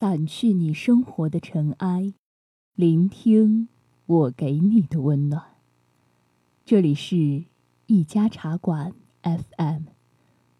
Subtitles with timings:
[0.00, 2.14] 掸去你生活的尘埃，
[2.76, 3.68] 聆听
[4.06, 5.42] 我给你的温暖。
[6.64, 7.42] 这里是
[7.86, 9.86] 一家茶馆 FM，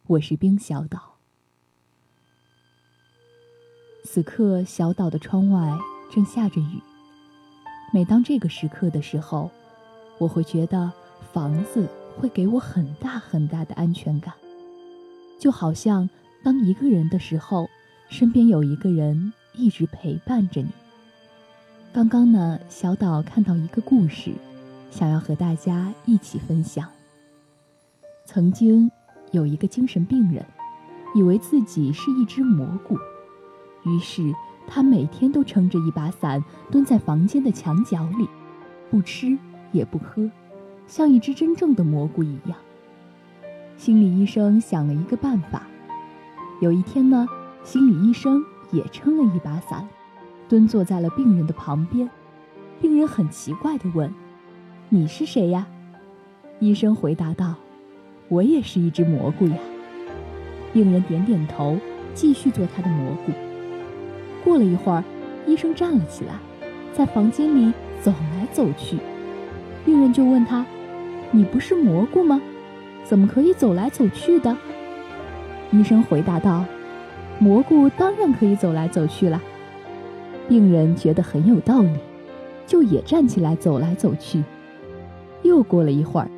[0.08, 1.18] 我是冰小岛。
[4.02, 5.78] 此刻，小岛的窗外
[6.10, 6.82] 正下着雨。
[7.94, 9.52] 每当这个时刻的时候，
[10.18, 10.92] 我会觉得
[11.32, 14.34] 房子会给我很大很大的安全感，
[15.38, 16.10] 就好像
[16.42, 17.70] 当一个人的时候，
[18.08, 20.68] 身边有一个人一直陪伴着你。
[21.92, 24.32] 刚刚呢，小岛看到一个故事，
[24.90, 26.88] 想要和大家一起分享。
[28.24, 28.90] 曾经
[29.30, 30.44] 有一个精神病人，
[31.14, 32.96] 以为自己是一只蘑菇，
[33.84, 34.32] 于是。
[34.70, 38.28] 他每天都撑着一把伞，蹲在房间的墙角里，
[38.90, 39.34] 不吃
[39.72, 40.30] 也不喝，
[40.86, 42.58] 像一只真正的蘑菇一样。
[43.78, 45.66] 心理医生想了一个办法。
[46.60, 47.26] 有一天呢，
[47.64, 49.86] 心理医生也撑了一把伞，
[50.48, 52.08] 蹲坐在了病人的旁边。
[52.80, 54.12] 病人很奇怪地问
[54.88, 55.66] ：“你是谁呀？”
[56.60, 57.54] 医生回答道
[58.28, 59.56] ：“我也是一只蘑菇呀。”
[60.72, 61.78] 病人点点头，
[62.14, 63.32] 继续做他的蘑菇。
[64.44, 65.04] 过了一会儿，
[65.46, 66.34] 医生站了起来，
[66.92, 68.98] 在房间里走来走去。
[69.84, 70.64] 病人就问他
[71.32, 72.40] ：“你不是蘑菇吗？
[73.04, 74.56] 怎么可以走来走去的？”
[75.72, 76.64] 医生回答道
[77.38, 79.40] ：“蘑菇当然可以走来走去了。”
[80.48, 81.90] 病人觉得很有道理，
[82.66, 84.42] 就也站起来走来走去。
[85.42, 86.28] 又过了一会儿，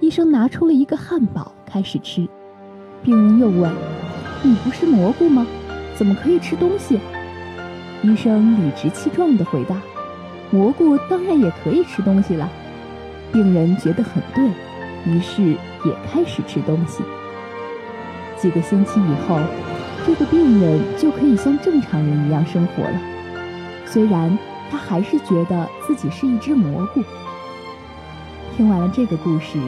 [0.00, 2.28] 医生拿出了一个汉堡开始吃。
[3.02, 3.70] 病人又问
[4.42, 5.46] ：“你不是蘑菇吗？
[5.96, 6.98] 怎么可以吃东西？”
[8.02, 9.80] 医生理直气壮地回答
[10.50, 12.50] ：“蘑菇当然也可以吃东西了。”
[13.32, 14.44] 病人觉得很对，
[15.06, 17.02] 于是也开始吃东西。
[18.36, 19.38] 几个星期以后，
[20.06, 23.00] 这个病人就可以像正常人一样生活了。
[23.86, 24.36] 虽然
[24.70, 27.02] 他还是觉得自己是一只蘑菇。
[28.56, 29.58] 听完了这个故事，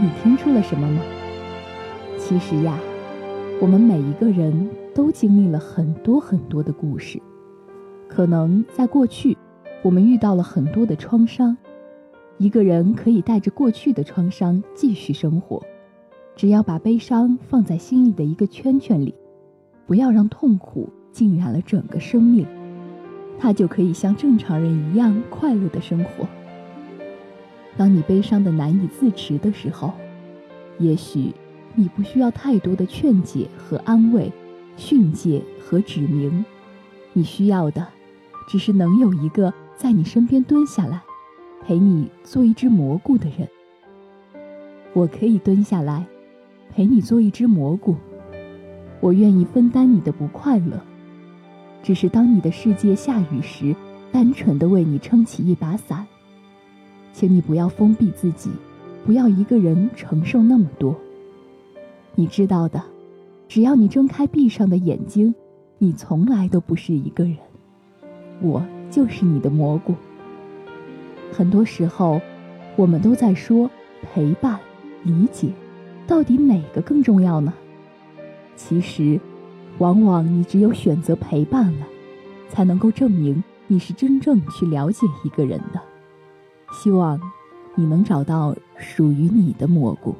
[0.00, 1.00] 你听出了什么吗？
[2.18, 2.78] 其实呀，
[3.60, 7.20] 我们每一个人都经历了很多很多的故事。
[8.08, 9.36] 可能在过去，
[9.82, 11.56] 我们遇到了很多的创伤。
[12.38, 15.62] 一个人可以带着过去的创伤继续生活，
[16.34, 19.14] 只要把悲伤放在心里的一个圈圈里，
[19.86, 22.46] 不要让痛苦浸染了整个生命，
[23.38, 26.26] 他就可以像正常人一样快乐的生活。
[27.76, 29.92] 当你悲伤的难以自持的时候，
[30.78, 31.32] 也许
[31.74, 34.32] 你不需要太多的劝解和安慰、
[34.76, 36.44] 训诫和指明，
[37.12, 37.86] 你需要的。
[38.48, 41.02] 只是能有一个在你身边蹲下来，
[41.64, 43.48] 陪你做一只蘑菇的人。
[44.92, 46.06] 我可以蹲下来，
[46.72, 47.96] 陪你做一只蘑菇。
[49.00, 50.80] 我愿意分担你的不快乐。
[51.82, 53.74] 只是当你的世界下雨时，
[54.10, 56.06] 单纯的为你撑起一把伞。
[57.12, 58.50] 请你不要封闭自己，
[59.04, 60.94] 不要一个人承受那么多。
[62.14, 62.82] 你知道的，
[63.48, 65.34] 只要你睁开闭上的眼睛，
[65.78, 67.36] 你从来都不是一个人。
[68.40, 69.94] 我就是你的蘑菇。
[71.32, 72.20] 很多时候，
[72.74, 73.70] 我们都在说
[74.02, 74.58] 陪伴、
[75.04, 75.50] 理解，
[76.06, 77.52] 到底哪个更重要呢？
[78.56, 79.20] 其实，
[79.78, 81.86] 往往你只有选择陪伴了，
[82.48, 85.80] 才能够证明你是真正去了解一个人的。
[86.72, 87.20] 希望
[87.74, 90.14] 你能找到属于你的蘑菇。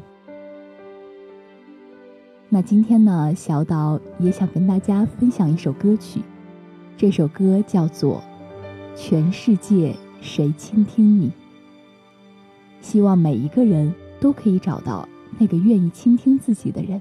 [2.48, 6.20] 那今天呢，小岛也想跟大家分享一首歌曲。
[6.96, 8.22] 这首歌叫做
[8.96, 11.28] 《全世界谁倾听你》，
[12.80, 15.08] 希望每一个人都可以找到
[15.38, 17.00] 那个愿意倾听自己的人。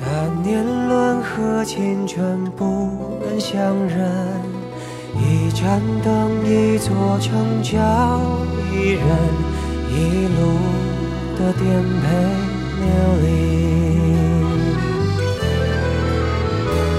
[0.00, 2.64] 但年轮和青春不
[3.20, 4.08] 能相认，
[5.16, 7.76] 一盏灯，一座城郊，
[8.72, 9.02] 一人
[9.90, 10.40] 一路
[11.36, 11.66] 的颠
[12.00, 12.06] 沛
[12.80, 12.86] 流
[13.22, 13.26] 离。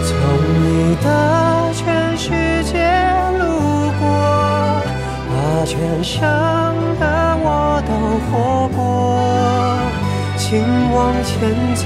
[0.04, 0.10] 从
[0.62, 0.66] 你
[1.01, 1.07] 的
[1.74, 2.28] 全世
[2.66, 2.74] 界
[3.40, 3.42] 路
[4.00, 4.04] 过，
[5.30, 5.31] 把
[5.66, 6.19] 全盛
[7.00, 7.06] 的
[7.42, 7.90] 我都
[8.28, 8.78] 活过。
[10.38, 10.60] 请
[10.92, 11.31] 往前
[11.75, 11.86] 走，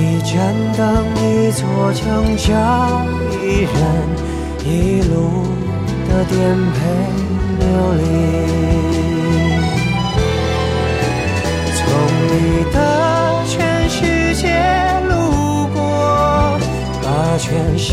[0.00, 2.54] 一盏灯，一座城郊，
[3.42, 3.74] 一人
[4.64, 5.42] 一路
[6.08, 6.38] 的颠
[6.72, 6.78] 沛。
[7.58, 8.00] 流离，
[11.74, 11.78] 从
[12.30, 12.32] 你
[12.72, 12.76] 的
[13.48, 13.56] 全
[13.90, 13.96] 世
[14.36, 14.46] 界
[15.08, 15.76] 路过，
[17.02, 17.06] 把
[17.36, 17.92] 全生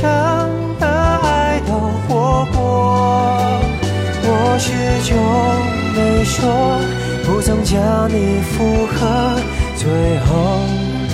[0.80, 1.74] 的爱都
[2.08, 2.56] 活过。
[4.28, 4.30] 我
[4.60, 4.70] 始
[5.10, 5.12] 终
[5.96, 6.38] 没说，
[7.26, 8.14] 不曾将你
[8.52, 9.02] 附和，
[9.76, 9.84] 最
[10.20, 10.30] 后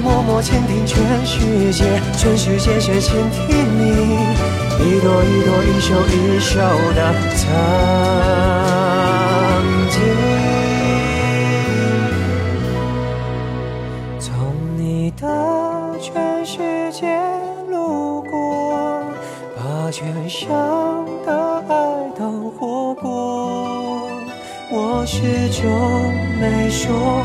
[0.00, 1.84] 默默倾听全世界，
[2.16, 4.18] 全世界却倾听你，
[4.80, 6.60] 一朵一朵，一首一首
[6.94, 7.46] 的曾
[9.90, 9.96] 经。
[14.20, 14.26] 从
[14.76, 15.26] 你的
[16.00, 16.44] 全
[20.28, 20.48] 生
[21.24, 21.28] 的
[21.68, 21.74] 爱
[22.16, 24.10] 都活过，
[24.70, 25.64] 我始终
[26.38, 27.24] 没说，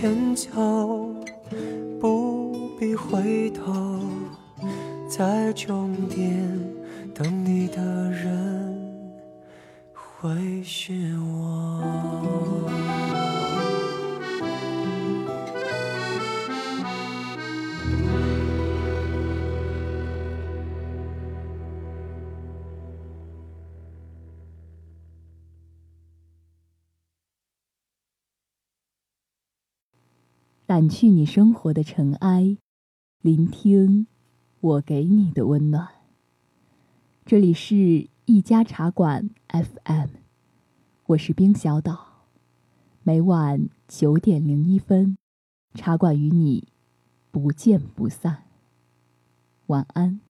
[0.00, 1.12] 前走，
[2.00, 3.98] 不必回头。
[5.08, 6.48] 在终点
[7.12, 8.78] 等你的人
[9.92, 13.27] 会是我。
[30.68, 32.58] 掸去你生活的尘埃，
[33.22, 34.06] 聆听
[34.60, 35.88] 我给你的温暖。
[37.24, 40.10] 这里是一家茶馆 FM，
[41.06, 42.26] 我是冰小岛。
[43.02, 45.16] 每晚九点零一分，
[45.72, 46.68] 茶馆与你
[47.30, 48.42] 不见不散。
[49.68, 50.20] 晚安。